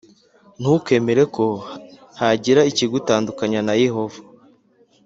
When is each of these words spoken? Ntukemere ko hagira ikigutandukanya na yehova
Ntukemere 0.59 1.23
ko 1.35 1.45
hagira 2.19 2.61
ikigutandukanya 2.71 3.59
na 3.67 3.73
yehova 3.83 4.19